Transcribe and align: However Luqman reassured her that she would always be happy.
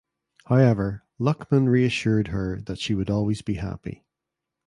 However 0.45 1.03
Luqman 1.19 1.67
reassured 1.67 2.29
her 2.29 2.59
that 2.61 2.79
she 2.79 2.95
would 2.95 3.11
always 3.11 3.43
be 3.43 3.53
happy. 3.57 4.03